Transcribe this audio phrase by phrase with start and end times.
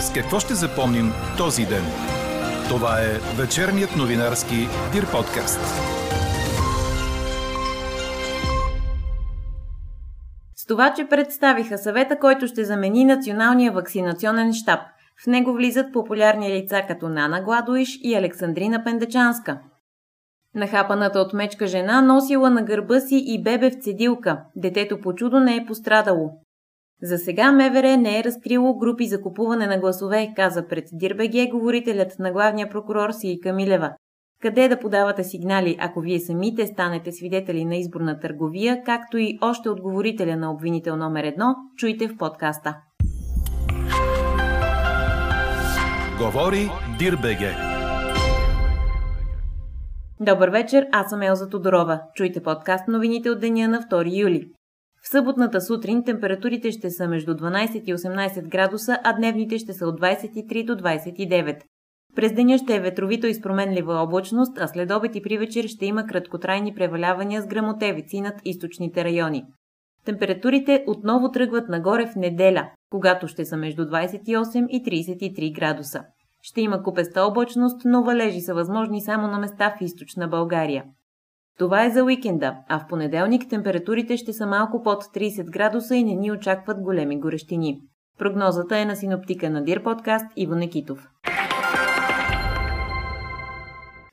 [0.00, 1.84] С какво ще запомним този ден?
[2.68, 4.56] Това е вечерният новинарски
[4.92, 5.60] Дир подкаст.
[10.56, 14.80] С това, че представиха съвета, който ще замени Националния вакцинационен штаб.
[15.24, 19.58] В него влизат популярни лица като Нана Гладуиш и Александрина Пендачанска.
[20.54, 24.40] Нахапаната от мечка жена носила на гърба си и бебе в цедилка.
[24.56, 26.30] Детето по чудо не е пострадало.
[27.02, 32.18] За сега МВР не е разкрило групи за купуване на гласове, каза пред Дирбеге говорителят
[32.18, 33.90] на главния прокурор Си Камилева.
[34.42, 39.68] Къде да подавате сигнали, ако вие самите станете свидетели на изборна търговия, както и още
[39.68, 42.76] отговорителя на обвинител номер едно, чуйте в подкаста.
[46.18, 47.50] Говори Дирбеге.
[50.20, 52.00] Добър вечер, аз съм Елза Тодорова.
[52.14, 54.50] Чуйте подкаст новините от деня на 2 юли.
[55.10, 60.00] Съботната сутрин температурите ще са между 12 и 18 градуса, а дневните ще са от
[60.00, 61.62] 23 до 29.
[62.16, 65.66] През деня ще е ветровито и с променлива облачност, а след обед и при вечер
[65.66, 69.44] ще има краткотрайни превалявания с грамотевици над източните райони.
[70.04, 76.04] Температурите отново тръгват нагоре в неделя, когато ще са между 28 и 33 градуса.
[76.42, 80.84] Ще има купеста облачност, но валежи са възможни само на места в източна България.
[81.60, 86.04] Това е за уикенда, а в понеделник температурите ще са малко под 30 градуса и
[86.04, 87.80] не ни очакват големи горещини.
[88.18, 91.08] Прогнозата е на синоптика на Дир подкаст Иво Некитов.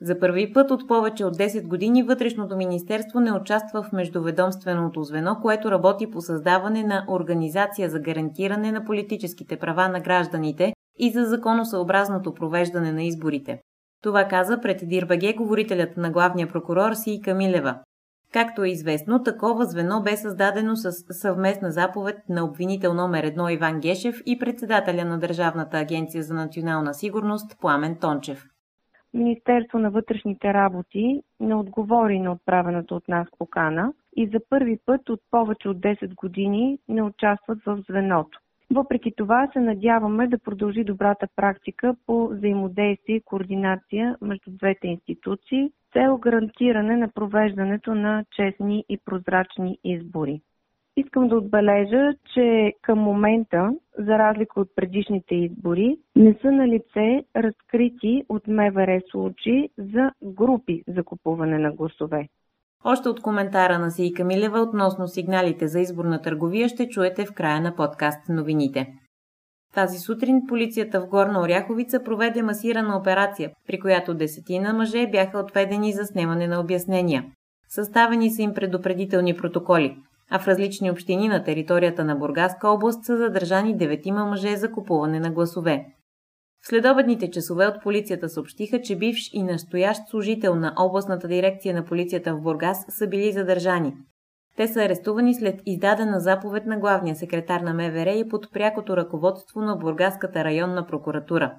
[0.02, 5.38] За първи път от повече от 10 години Вътрешното министерство не участва в междуведомственото звено,
[5.42, 11.25] което работи по създаване на Организация за гарантиране на политическите права на гражданите и за
[11.25, 13.59] законосъобразното провеждане на изборите.
[14.03, 17.80] Това каза пред Дирбаге говорителят на главния прокурор Си Камилева.
[18.34, 23.80] Както е известно, такова звено бе създадено с съвместна заповед на обвинител номер едно Иван
[23.80, 28.45] Гешев и председателя на Държавната агенция за национална сигурност Пламен Тончев.
[29.14, 35.09] Министерство на вътрешните работи не отговори на отправената от нас покана и за първи път
[35.09, 38.40] от повече от 10 години не участват в звеното.
[38.73, 45.72] Въпреки това се надяваме да продължи добрата практика по взаимодействие и координация между двете институции,
[45.94, 50.41] цел гарантиране на провеждането на честни и прозрачни избори.
[50.97, 57.23] Искам да отбележа, че към момента, за разлика от предишните избори, не са на лице
[57.35, 62.28] разкрити от МВР случаи за групи за купуване на гласове.
[62.84, 67.62] Още от коментара на Сийка Милева относно сигналите за изборна търговия ще чуете в края
[67.62, 68.88] на подкаст новините.
[69.74, 75.94] Тази сутрин полицията в Горна Оряховица проведе масирана операция, при която десетина мъже бяха отведени
[75.94, 77.26] за снимане на обяснения.
[77.70, 79.98] Съставени са им предупредителни протоколи,
[80.30, 85.20] а в различни общини на територията на Бургаска област са задържани деветима мъже за купуване
[85.20, 85.86] на гласове.
[86.67, 91.85] В следобедните часове от полицията съобщиха, че бивш и настоящ служител на областната дирекция на
[91.85, 93.94] полицията в Бургас са били задържани.
[94.57, 99.61] Те са арестувани след издадена заповед на главния секретар на МВР и под прякото ръководство
[99.61, 101.53] на Бургаската районна прокуратура.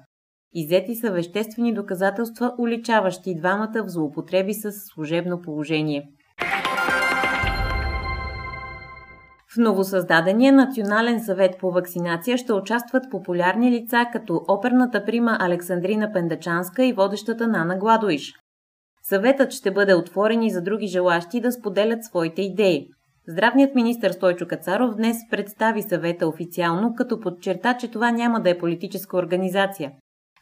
[0.53, 6.09] Изети са веществени доказателства, уличаващи двамата в злоупотреби с служебно положение.
[9.53, 16.85] В новосъздадения Национален съвет по вакцинация ще участват популярни лица като оперната прима Александрина Пендачанска
[16.85, 18.33] и водещата Нана Гладуиш.
[19.03, 22.87] Съветът ще бъде отворен и за други желащи да споделят своите идеи.
[23.27, 28.57] Здравният министр Стойчо Кацаров днес представи съвета официално, като подчерта, че това няма да е
[28.57, 29.91] политическа организация.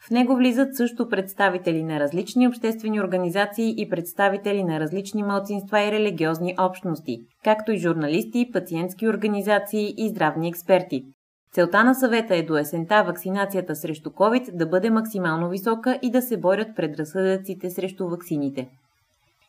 [0.08, 5.92] В него влизат също представители на различни обществени организации и представители на различни мълцинства и
[5.92, 11.04] религиозни общности, както и журналисти, пациентски организации и здравни експерти.
[11.52, 16.22] Целта на съвета е до есента вакцинацията срещу COVID да бъде максимално висока и да
[16.22, 18.68] се борят предразсъдъците срещу ваксините.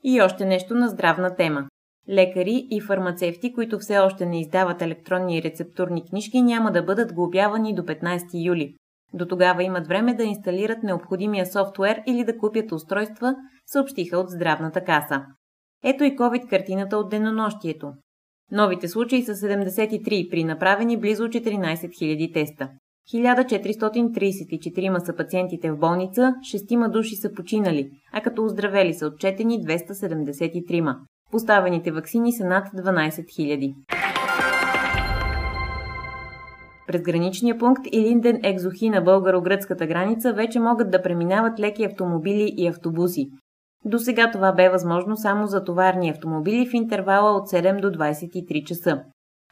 [0.04, 1.66] И още нещо на здравна тема.
[2.10, 7.76] Лекари и фармацевти, които все още не издават електронни рецептурни книжки, няма да бъдат глобявани
[7.76, 8.76] до 15 юли.
[9.14, 13.36] До тогава имат време да инсталират необходимия софтуер или да купят устройства,
[13.66, 15.22] съобщиха от здравната каса.
[15.84, 17.92] Ето и COVID-картината от денонощието.
[18.52, 22.70] Новите случаи са 73 при направени близо 14 000 теста.
[23.14, 30.96] 1434 са пациентите в болница, 6 души са починали, а като оздравели са отчетени 273.
[31.32, 34.09] Поставените вакцини са над 12 000.
[36.90, 42.68] През граничния пункт Илинден Екзохи на българо-гръцката граница вече могат да преминават леки автомобили и
[42.68, 43.30] автобуси.
[43.86, 48.64] До сега това бе възможно само за товарни автомобили в интервала от 7 до 23
[48.64, 49.02] часа.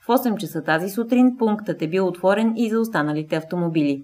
[0.05, 4.03] В 8 часа тази сутрин пунктът е бил отворен и за останалите автомобили.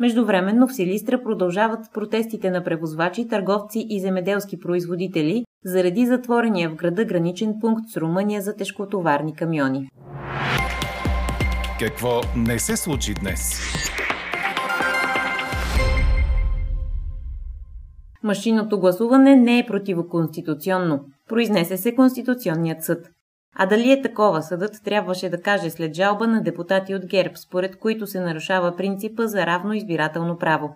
[0.00, 7.04] Междувременно в Силистра продължават протестите на превозвачи, търговци и земеделски производители заради затворения в града
[7.04, 9.88] граничен пункт с Румъния за тежкотоварни камиони.
[11.80, 13.60] Какво не се случи днес?
[18.22, 23.10] Машинното гласуване не е противоконституционно, произнесе се Конституционният съд.
[23.56, 27.78] А дали е такова, съдът трябваше да каже след жалба на депутати от ГЕРБ, според
[27.78, 30.74] които се нарушава принципа за равно избирателно право.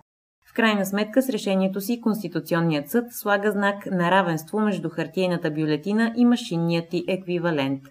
[0.49, 6.13] В крайна сметка с решението си Конституционният съд слага знак на равенство между хартийната бюлетина
[6.17, 7.81] и машинният ти еквивалент.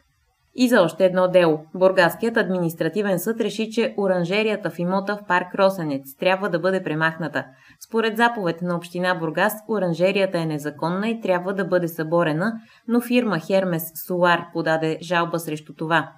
[0.56, 1.64] И за още едно дело.
[1.74, 7.44] Бургаският административен съд реши, че оранжерията в имота в парк Росенец трябва да бъде премахната.
[7.88, 12.52] Според заповед на община Бургас, оранжерията е незаконна и трябва да бъде съборена,
[12.88, 16.12] но фирма Хермес Солар подаде жалба срещу това.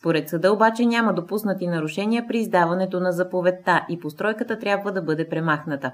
[0.00, 5.28] Според съда обаче няма допуснати нарушения при издаването на заповедта и постройката трябва да бъде
[5.28, 5.92] премахната.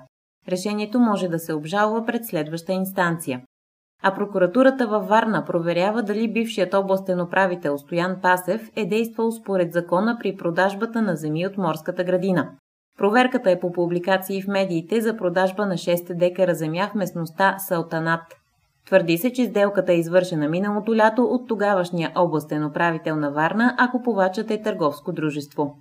[0.49, 3.41] Решението може да се обжалва пред следваща инстанция
[4.02, 10.16] а прокуратурата във Варна проверява дали бившият областен управител Стоян Пасев е действал според закона
[10.22, 12.50] при продажбата на земи от морската градина.
[12.98, 18.22] Проверката е по публикации в медиите за продажба на 6 декара земя в местността Салтанат.
[18.87, 23.90] Твърди се, че сделката е извършена миналото лято от тогавашния областен управител на Варна, а
[23.90, 25.76] купувачът е търговско дружество.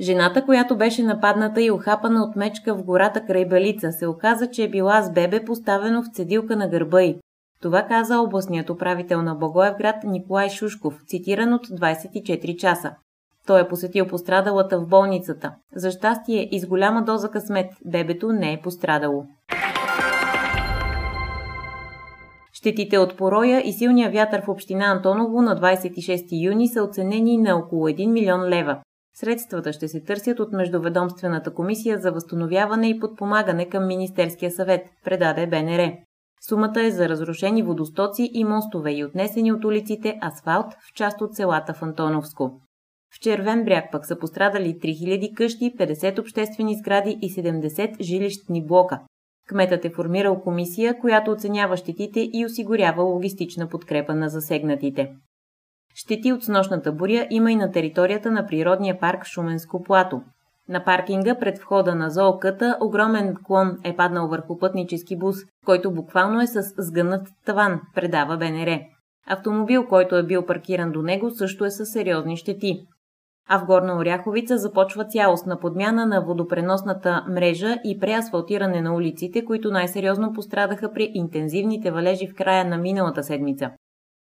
[0.00, 4.64] Жената, която беше нападната и охапана от мечка в гората край Белица, се оказа, че
[4.64, 7.16] е била с бебе поставено в цедилка на гърба й.
[7.62, 12.90] Това каза областният управител на Богоевград Николай Шушков, цитиран от 24 часа.
[13.46, 15.54] Той е посетил пострадалата в болницата.
[15.74, 19.26] За щастие и с голяма доза късмет, бебето не е пострадало.
[22.52, 27.56] Щетите от пороя и силния вятър в община Антоново на 26 юни са оценени на
[27.56, 28.78] около 1 милион лева.
[29.14, 35.46] Средствата ще се търсят от Междуведомствената комисия за възстановяване и подпомагане към Министерския съвет, предаде
[35.46, 35.92] БНР.
[36.48, 41.36] Сумата е за разрушени водостоци и мостове и отнесени от улиците асфалт в част от
[41.36, 42.60] селата в Антоновско.
[43.14, 49.00] В Червен бряг пък са пострадали 3000 къщи, 50 обществени сгради и 70 жилищни блока.
[49.48, 55.10] Кметът е формирал комисия, която оценява щетите и осигурява логистична подкрепа на засегнатите.
[55.94, 60.22] Щети от снощната буря има и на територията на природния парк Шуменско плато.
[60.68, 66.40] На паркинга пред входа на зооката огромен клон е паднал върху пътнически бус, който буквално
[66.40, 68.80] е с сгънат таван, предава БНР.
[69.26, 72.86] Автомобил, който е бил паркиран до него, също е с сериозни щети.
[73.48, 79.70] А в Горна Оряховица започва цялостна подмяна на водопреносната мрежа и преасфалтиране на улиците, които
[79.70, 83.70] най-сериозно пострадаха при интензивните валежи в края на миналата седмица.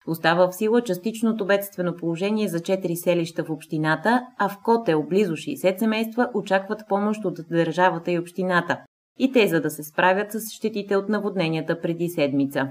[0.06, 5.32] Остава в сила частичното бедствено положение за 4 селища в общината, а в Котел близо
[5.32, 8.78] 60 семейства очакват помощ от държавата и общината.
[9.18, 12.68] И те за да се справят с щетите от наводненията преди седмица.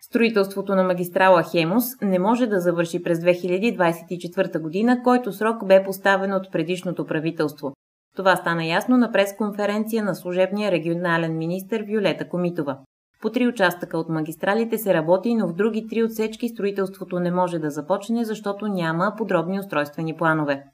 [0.00, 6.32] Строителството на магистрала Хемус не може да завърши през 2024 година, който срок бе поставен
[6.32, 7.72] от предишното правителство.
[8.16, 12.78] Това стана ясно на пресконференция на служебния регионален министр Виолета Комитова.
[13.22, 17.58] По три участъка от магистралите се работи, но в други три отсечки строителството не може
[17.58, 20.64] да започне, защото няма подробни устройствени планове.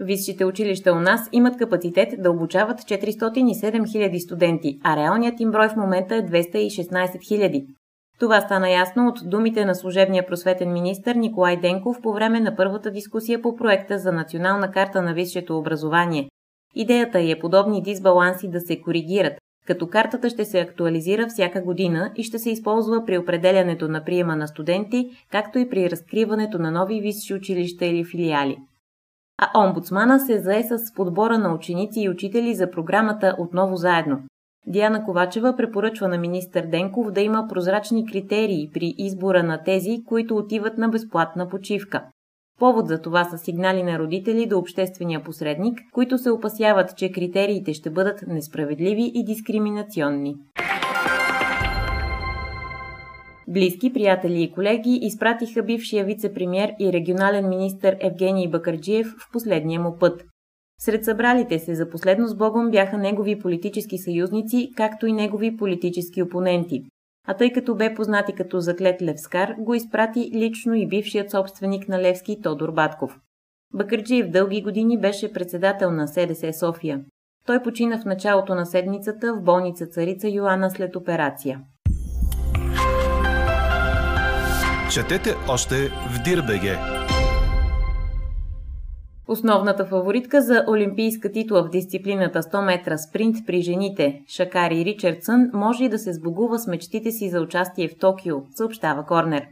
[0.00, 5.68] Висшите училища у нас имат капацитет да обучават 407 000 студенти, а реалният им брой
[5.68, 7.66] в момента е 216 000.
[8.18, 12.90] Това стана ясно от думите на служебния просветен министр Николай Денков по време на първата
[12.90, 16.28] дискусия по проекта за национална карта на висшето образование,
[16.74, 19.32] Идеята е подобни дисбаланси да се коригират,
[19.66, 24.36] като картата ще се актуализира всяка година и ще се използва при определянето на приема
[24.36, 28.58] на студенти, както и при разкриването на нови висши училища или филиали.
[29.38, 34.18] А омбудсмана се зае с подбора на ученици и учители за програмата Отново заедно.
[34.66, 40.36] Диана Ковачева препоръчва на министър Денков да има прозрачни критерии при избора на тези, които
[40.36, 42.04] отиват на безплатна почивка.
[42.60, 47.74] Повод за това са сигнали на родители до обществения посредник, които се опасяват, че критериите
[47.74, 50.34] ще бъдат несправедливи и дискриминационни.
[53.48, 59.96] Близки, приятели и колеги изпратиха бившия вице-премьер и регионален министр Евгений Бакарджиев в последния му
[60.00, 60.24] път.
[60.80, 66.22] Сред събралите се за последно с Богом бяха негови политически съюзници, както и негови политически
[66.22, 66.82] опоненти
[67.30, 71.88] а тъй като бе познат и като заклет Левскар, го изпрати лично и бившият собственик
[71.88, 73.18] на Левски Тодор Батков.
[73.74, 77.00] Бакърджиев дълги години беше председател на СДС София.
[77.46, 81.60] Той почина в началото на седмицата в болница Царица Йоанна след операция.
[84.92, 86.99] Четете още в Дирбеге.
[89.30, 95.84] Основната фаворитка за олимпийска титла в дисциплината 100 метра спринт при жените, Шакари Ричардсън, може
[95.84, 99.46] и да се сбогува с мечтите си за участие в Токио, съобщава Корнер.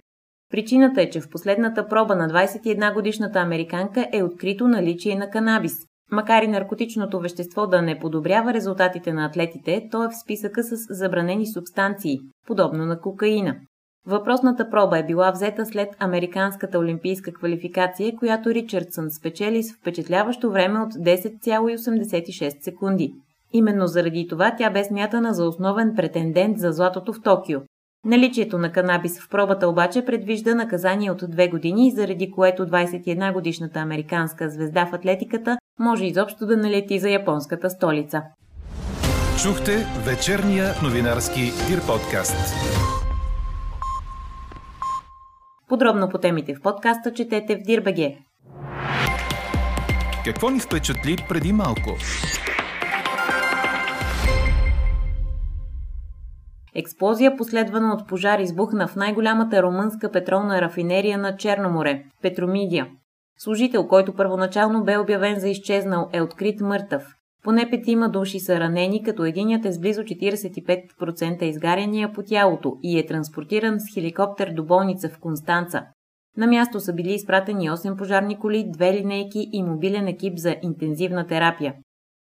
[0.50, 5.74] Причината е, че в последната проба на 21-годишната американка е открито наличие на канабис.
[6.12, 10.76] Макар и наркотичното вещество да не подобрява резултатите на атлетите, то е в списъка с
[10.90, 13.56] забранени субстанции, подобно на кокаина.
[14.08, 20.80] Въпросната проба е била взета след американската олимпийска квалификация, която Ричардсън спечели с впечатляващо време
[20.80, 23.12] от 10,86 секунди.
[23.52, 27.60] Именно заради това тя бе смятана за основен претендент за златото в Токио.
[28.04, 34.50] Наличието на канабис в пробата обаче предвижда наказание от две години, заради което 21-годишната американска
[34.50, 38.22] звезда в атлетиката може изобщо да налети за японската столица.
[39.42, 42.54] Чухте вечерния новинарски Дир подкаст.
[45.68, 48.16] Подробно по темите в подкаста четете в Дирбеге.
[50.24, 51.96] Какво ни впечатли преди малко?
[56.74, 62.86] Експлозия, последвана от пожар, избухна в най-голямата румънска петролна рафинерия на Черноморе– Петромидия.
[63.38, 67.17] Служител, който първоначално бе обявен за изчезнал, е открит мъртъв.
[67.42, 72.98] Поне петима души са ранени, като единият е с близо 45% изгаряния по тялото и
[72.98, 75.86] е транспортиран с хеликоптер до болница в Констанца.
[76.36, 81.26] На място са били изпратени 8 пожарни коли, две линейки и мобилен екип за интензивна
[81.26, 81.74] терапия.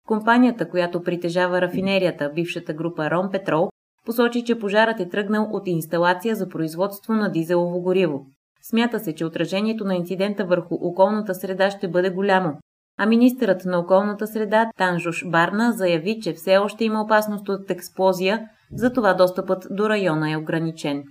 [0.08, 3.70] Компанията, която притежава рафинерията, бившата група Ром Петрол,
[4.06, 8.26] посочи, че пожарът е тръгнал от инсталация за производство на дизелово гориво.
[8.62, 12.58] Смята се, че отражението на инцидента върху околната среда ще бъде голямо,
[12.98, 18.40] а министърът на околната среда Танжуш Барна заяви, че все още има опасност от експлозия,
[18.74, 21.04] затова достъпът до района е ограничен.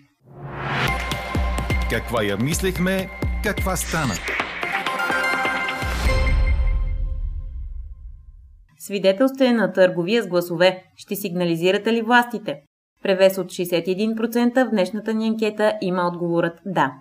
[1.90, 3.08] Каква я мислехме,
[3.42, 4.14] каква стана?
[8.78, 10.82] Свидетелстве на търговия с гласове.
[10.96, 12.62] Ще сигнализирате ли властите?
[13.02, 16.92] Превес от 61% в днешната ни анкета има отговорът да.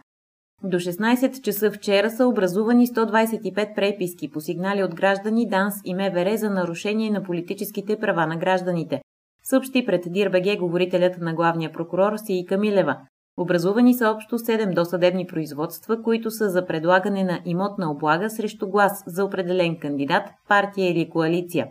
[0.64, 6.38] До 16 часа вчера са образувани 125 преписки по сигнали от граждани ДАНС и МВР
[6.38, 9.02] за нарушение на политическите права на гражданите.
[9.44, 12.98] Съобщи пред Дирбеге говорителят на главния прокурор Сии Камилева.
[13.38, 19.04] Образувани са общо 7 досъдебни производства, които са за предлагане на имотна облага срещу глас
[19.08, 21.68] за определен кандидат, партия или коалиция.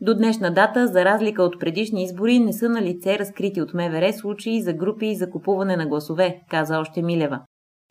[0.00, 4.12] До днешна дата, за разлика от предишни избори, не са на лице разкрити от МВР
[4.12, 7.40] случаи за групи и за купуване на гласове, каза още Милева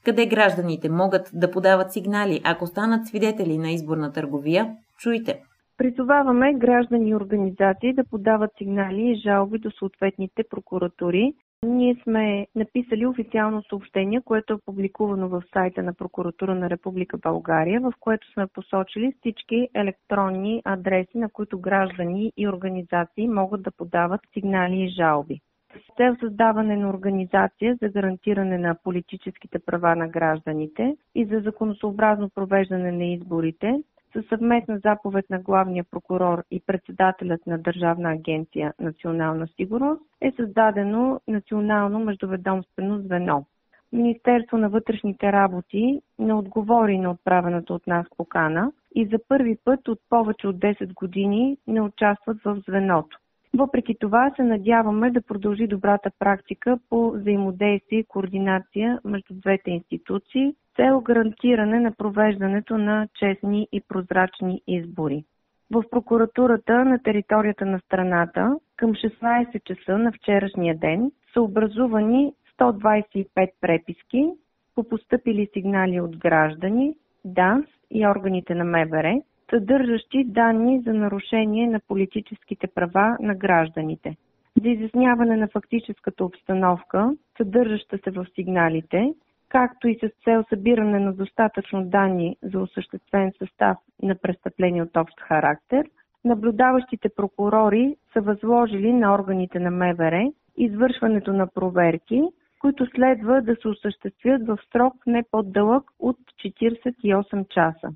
[0.06, 5.42] къде гражданите могат да подават сигнали, ако станат свидетели на изборна търговия, чуйте.
[5.78, 11.34] Призоваваме граждани и организации да подават сигнали и жалби до съответните прокуратури.
[11.64, 17.82] Ние сме написали официално съобщение, което е публикувано в сайта на Прокуратура на Република България,
[17.82, 24.22] в което сме посочили всички електронни адреси, на които граждани и организации могат да подават
[24.34, 25.40] сигнали и жалби
[25.76, 32.30] с цел създаване на организация за гарантиране на политическите права на гражданите и за законосъобразно
[32.30, 39.48] провеждане на изборите, със съвместна заповед на главния прокурор и председателят на Държавна агенция Национална
[39.48, 43.46] сигурност е създадено национално междуведомствено звено.
[43.94, 49.88] Министерство на вътрешните работи не отговори на отправената от нас покана и за първи път
[49.88, 53.18] от повече от 10 години не участват в звеното.
[53.58, 60.54] Въпреки това се надяваме да продължи добрата практика по взаимодействие и координация между двете институции
[60.54, 65.24] с цел гарантиране на провеждането на честни и прозрачни избори.
[65.72, 73.50] В прокуратурата на територията на страната към 16 часа на вчерашния ден са образувани 125
[73.62, 74.30] преписки
[74.76, 76.96] по поступили сигнали от граждани,
[77.26, 84.16] ДАНС и органите на МВР съдържащи данни за нарушение на политическите права на гражданите.
[84.64, 89.14] За изясняване на фактическата обстановка, съдържаща се в сигналите,
[89.50, 95.20] както и с цел събиране на достатъчно данни за осъществен състав на престъпление от общ
[95.20, 95.90] характер,
[96.26, 102.24] наблюдаващите прокурори са възложили на органите на МВР извършването на проверки,
[102.60, 107.90] които следва да се осъществят в срок не по-дълъг от 48 часа.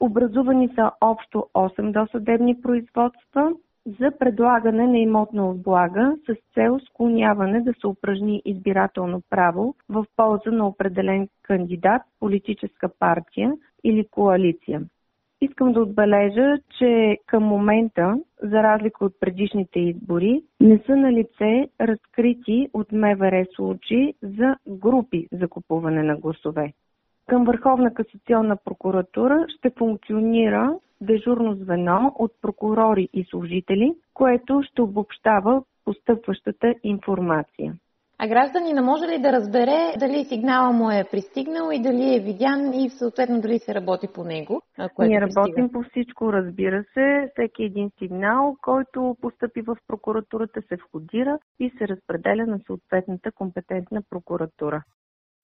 [0.00, 3.52] Образувани са общо 8 досъдебни производства
[4.00, 10.50] за предлагане на имотна облага с цел склоняване да се упражни избирателно право в полза
[10.50, 13.52] на определен кандидат, политическа партия
[13.84, 14.82] или коалиция.
[15.40, 21.68] Искам да отбележа, че към момента, за разлика от предишните избори, не са на лице
[21.80, 26.72] разкрити от МВР случаи за групи за купуване на гласове.
[27.28, 35.62] Към Върховна касационна прокуратура ще функционира дежурно звено от прокурори и служители, което ще обобщава
[35.84, 37.74] постъпващата информация.
[38.18, 42.74] А гражданина може ли да разбере дали сигнала му е пристигнал и дали е видян
[42.74, 44.62] и съответно дали се работи по него?
[44.98, 45.72] Ние работим пристига?
[45.72, 47.30] по всичко, разбира се.
[47.32, 54.02] Всеки един сигнал, който постъпи в прокуратурата, се входира и се разпределя на съответната компетентна
[54.10, 54.82] прокуратура.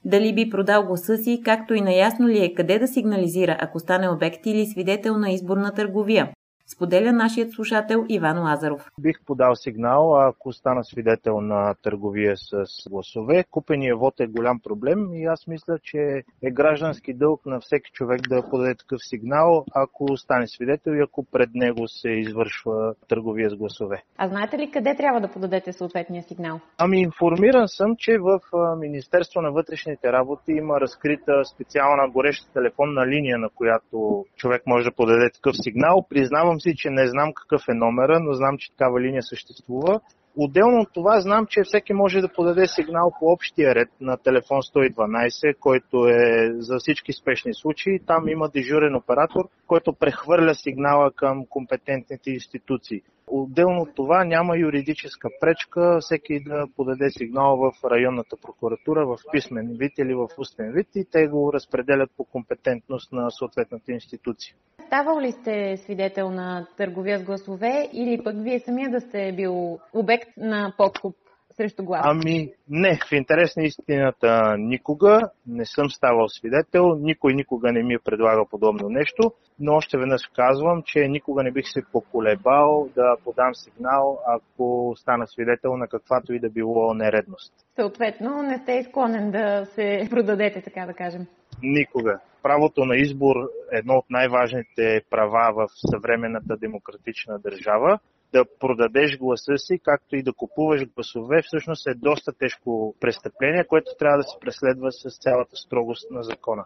[0.05, 4.09] Дали би продал гласа си, както и наясно ли е къде да сигнализира, ако стане
[4.09, 6.31] обект или свидетел на изборна търговия
[6.67, 8.91] споделя нашият слушател Иван Лазаров.
[9.01, 13.45] Бих подал сигнал, ако стана свидетел на търговия с гласове.
[13.51, 18.21] Купения вод е голям проблем и аз мисля, че е граждански дълг на всеки човек
[18.29, 23.57] да подаде такъв сигнал, ако стане свидетел и ако пред него се извършва търговия с
[23.57, 24.03] гласове.
[24.19, 26.61] А знаете ли къде трябва да подадете съответния сигнал?
[26.79, 28.41] Ами информиран съм, че в
[28.79, 34.97] Министерство на вътрешните работи има разкрита специална гореща телефонна линия, на която човек може да
[34.97, 36.07] подаде такъв сигнал.
[36.09, 40.01] Признавам Признавам си, че не знам какъв е номера, но знам, че такава линия съществува.
[40.37, 44.59] Отделно от това знам, че всеки може да подаде сигнал по общия ред на телефон
[44.59, 48.01] 112, който е за всички спешни случаи.
[48.07, 53.03] Там има дежурен оператор, който прехвърля сигнала към компетентните институции.
[53.27, 59.77] Отделно от това няма юридическа пречка всеки да подаде сигнал в районната прокуратура в писмен
[59.79, 64.55] вид или в устен вид и те го разпределят по компетентност на съответната институция.
[64.87, 69.79] Ставал ли сте свидетел на търговия с гласове или пък вие самия да сте бил
[69.95, 71.17] обект на подкуп
[71.57, 72.03] срещу глас?
[72.05, 77.95] Ами не, в интерес на истината никога не съм ставал свидетел, никой никога не ми
[77.95, 83.17] е предлагал подобно нещо, но още веднъж казвам, че никога не бих се поколебал да
[83.25, 87.53] подам сигнал, ако стана свидетел на каквато и да било нередност.
[87.77, 91.27] Съответно, не сте изклонен да се продадете, така да кажем.
[91.63, 92.21] Никога.
[92.43, 93.37] Правото на избор
[93.73, 97.99] е едно от най-важните права в съвременната демократична държава
[98.35, 103.91] да продадеш гласа си, както и да купуваш гласове, всъщност е доста тежко престъпление, което
[103.99, 106.65] трябва да се преследва с цялата строгост на закона.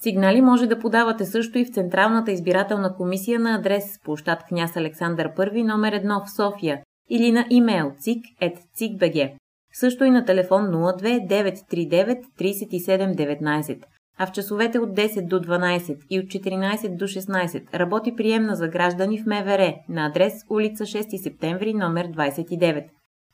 [0.00, 5.34] Сигнали може да подавате също и в Централната избирателна комисия на адрес площад княз Александър
[5.34, 9.36] I, номер 1 в София или на имейл cik.cik.bg.
[9.72, 13.82] Също и на телефон 02 939 3719
[14.18, 18.68] а в часовете от 10 до 12 и от 14 до 16 работи приемна за
[18.68, 22.84] граждани в МВР на адрес улица 6 септември номер 29.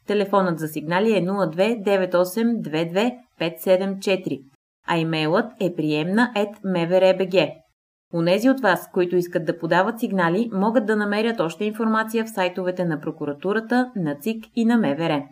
[0.06, 4.40] Телефонът за сигнали е 02 9822 574,
[4.88, 7.52] а имейлът е приемна at mvr.bg.
[8.14, 12.84] Унези от вас, които искат да подават сигнали, могат да намерят още информация в сайтовете
[12.84, 15.22] на прокуратурата, на ЦИК и на МВР.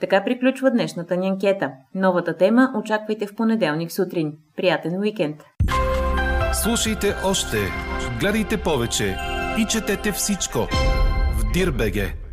[0.00, 1.70] Така приключва днешната ни анкета.
[1.94, 4.32] Новата тема очаквайте в понеделник сутрин.
[4.56, 5.36] Приятен уикенд!
[6.62, 7.56] Слушайте още,
[8.20, 9.16] гледайте повече
[9.58, 10.58] и четете всичко
[11.38, 12.25] в Дирбеге.